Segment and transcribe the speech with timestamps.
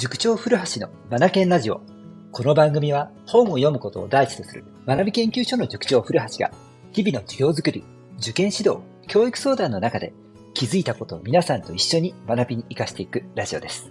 [0.00, 1.82] 塾長古橋のマナケンラジオ。
[2.32, 6.50] この番組は本を読むことを第一とする学び研究所の塾長古橋が
[6.90, 7.84] 日々の授業づくり、
[8.16, 8.78] 受験指導、
[9.08, 10.14] 教育相談の中で
[10.54, 13.90] 気づいたことを皆さんと一緒に学びに活かしていくラジオです。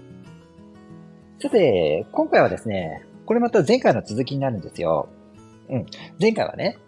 [1.44, 5.10] さて、今回はですね、これまた前回の続きになるんですよ。
[5.70, 5.86] うん。
[6.20, 6.80] 前回はね、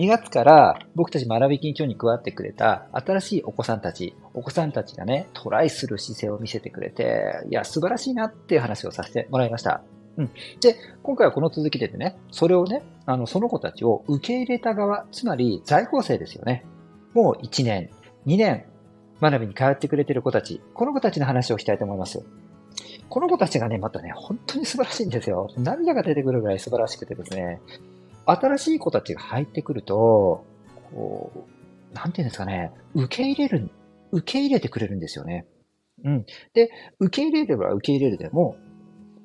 [0.00, 9.82] 2月から僕たち学び緊張に加わってくれた新しいお子さんたち、お子さんたちがね、トライする姿勢を見せてくれて、いや、素晴らしいなっていう話をさせてもらいました。
[10.16, 10.30] うん。
[10.62, 16.64] で、今回はこの続きでね、それをね、あの、その子たちを受け入れた側、つまり在校生ですよね。
[17.12, 17.90] もう1年、
[18.24, 18.64] 2年、
[19.20, 22.24] 学びに通ってくれてる子たち、この子たちの話をしたいと思います。
[23.10, 25.50] この子たちがね、またね、本当に素晴らしいんですよ。
[25.58, 27.60] 涙が出てくるぐらい素晴らしくてですね、
[28.26, 30.44] 新しい子たちが入ってくると、
[30.92, 31.32] こ
[31.92, 33.70] う、なんていうんですかね、受け入れる、
[34.12, 35.46] 受け入れてくれるんですよね。
[36.04, 36.26] うん。
[36.54, 38.56] で、受け入れれば受け入れるでも、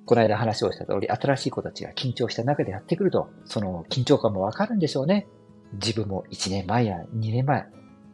[0.06, 5.28] この間話をした通り、新しい子たちが緊張した中でやってくると、その緊張感もわかるんでしょうね。
[5.73, 7.66] 自分も1年前や2年前、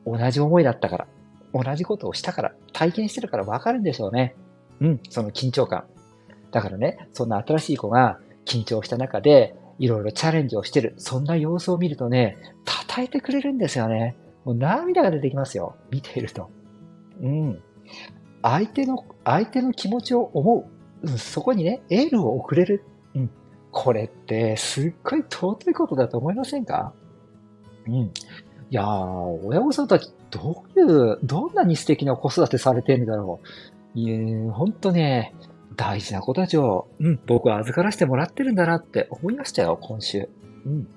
[0.05, 1.08] 同じ思いだったから、
[1.53, 4.36] 同じことをしたから、体験してるからわかるんでしょうね。
[4.80, 5.86] うん、その緊張感。
[6.52, 14.15] だからね、そんな新しい子が緊張した中で、いろいろチャレンジをしてる、そんな様子を見るとね、叩いてくれるんですよね。
[14.45, 15.75] もう涙が出てきますよ。
[15.89, 16.51] 見ていると。
[17.19, 17.61] うん。
[18.43, 20.69] 相手の、相手の気持ちを思
[21.03, 21.07] う。
[21.07, 22.83] うん、そこにね、エールを送れる。
[23.15, 23.29] うん。
[23.71, 26.93] これって、すっごい尊いことだと思いませんか？
[27.87, 27.93] うん。
[27.93, 28.11] い
[28.69, 33.39] やー、親御さんたち、どういう、どんなに素敵な子育てされてるんだろ
[33.95, 33.99] う。
[33.99, 35.33] いえ、ほんとね、
[35.81, 40.29] 大事な子たちを、うん、僕は預からせてもらってるんだなって思いましたよ、今週。
[40.63, 40.87] うん。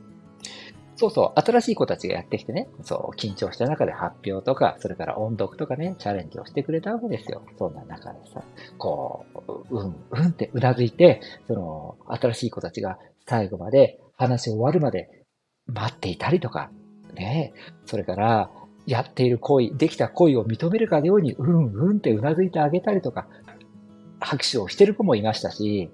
[0.96, 7.40] そうそう、新しい子たちがやってきてね、そう、緊張した中で発表とか、それから音読とかね、チャレンジをしてくれたわけですよ。
[7.58, 8.42] そんな中でさ、
[8.76, 9.24] こ
[9.70, 15.24] う、うん、うんってうなずいて、その、新しい子たちが最後まで、話終わるまで
[15.66, 16.70] 待っていたりとか、
[17.14, 17.54] ね、
[17.86, 18.50] それから、
[18.86, 23.26] やっている行為、できた行為を認めるかのように、うんうんってうなずいてあげたりとか、
[24.34, 25.90] 拍手をしてる子もいましたし、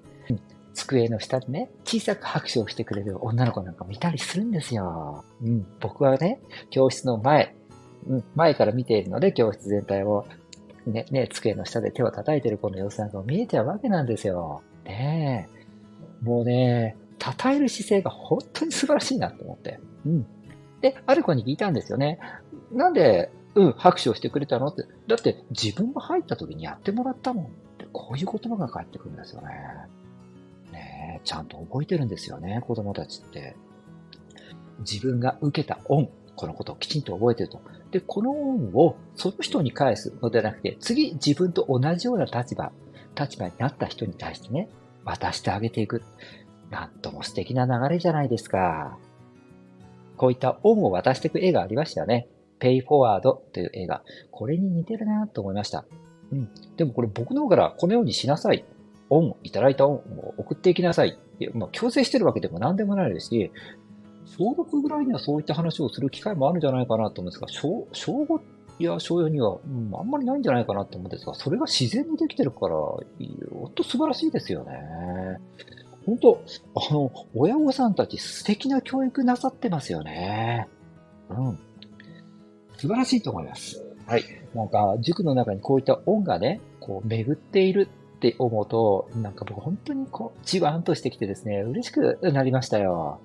[0.73, 5.23] 机の下でね、小さく拍手をしてくれる女の子なんかもいたりするんですよ。
[5.43, 7.55] うん、僕はね、教室の前、
[8.07, 10.25] うん、前から見ているので、教室全体を、
[10.87, 14.63] ね、ね、机の下で手を叩いてる子の様子なんかも見えてるわけなんですよ。
[14.85, 16.25] ねえ。
[16.25, 19.79] もうね、叩える姿勢が本当に素晴らしいなと思って。
[20.05, 20.25] うん。
[20.81, 22.19] で、ある子に聞いたんですよね。
[22.71, 24.83] なんで、うん、拍手をしてくれたのって。
[25.07, 27.51] だって自分が入った時にやってもらったもん。
[27.93, 29.47] こういう言葉が返ってくるんですよね。
[30.71, 33.55] ねえちゃんと覚えてるんですよね、子供たちって。
[34.79, 37.61] 自分が受けた恩、このことをきちんと覚えてると。
[37.91, 42.71] で、この恩をその人に返すのではなくて、次自分と同じような立場、
[43.19, 44.69] 立場になった人に対してね、
[45.03, 46.01] 渡してあげていく。
[46.69, 48.97] なんとも素敵な流れじゃないですか。
[50.15, 52.27] こういった恩を渡していく映画ありましたよね。
[52.59, 54.03] Pay Forward という映画。
[54.29, 55.85] これに似てるなと思いました。
[56.31, 56.49] うん。
[56.77, 58.65] でもこれ僕の方からこのようにしなさい。
[59.09, 61.19] 恩、いただいた恩を送っていきなさい。
[61.39, 63.51] いまあ、強制してるわけでも何でもないですし、
[64.37, 68.39] 小6ぐらいにはそういった話をする機会もあるんじゃないかなと思うんですが、小、小5
[68.79, 73.01] や小4には、うん、あんまりないんじゃないかなと思うんですが、それが自然にできてるから、ほ
[73.67, 75.39] んと素晴らしいですよね。
[76.05, 76.43] 本当
[76.75, 80.67] あの、親御さんたち素敵な教育なさってますよね。
[81.29, 81.59] うん。
[82.77, 83.83] 素晴らしいと思います。
[84.11, 84.25] はい。
[84.53, 93.21] なんか、塾の中にこういった恩がね、こう、巡っているって思うと、なんか僕本当にこう、じわんとしてきてですね、嬉しくなりましたよ。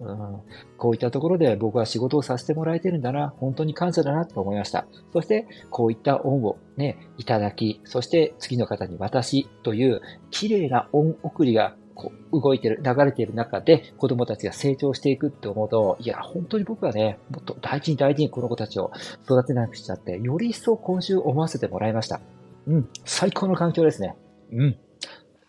[0.00, 0.40] うん、
[0.78, 4.86] こういったところで僕は仕事をさせてもらえてるんだな、本当に感謝だなと思いました。
[5.12, 18.90] そして、こういった恩をね、いただき、そして次の方に渡しという綺麗な恩送りがこう動いてる、流れている中で子供たちが成長していくって思うと、いや、本当に僕はね、もっと大事に大事にこの子たちを
[19.24, 22.20] 育てなくしちゃって、より一層今週思わせてもらいました。
[22.66, 24.16] うん、最高の環境ですね。
[24.52, 24.78] うん。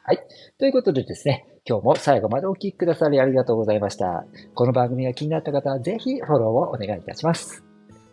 [0.03, 0.19] はい。
[0.57, 4.25] ということでですね、今日も最後までお聴きくださりありがとうございました。
[4.55, 7.63] この番組が気になった方はぜひフォローをお願いいたします。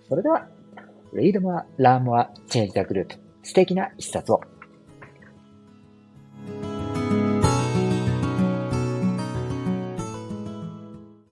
[0.09, 0.47] それでは、
[1.15, 4.41] Read More, Learn More, Change the Group 素敵な一冊を。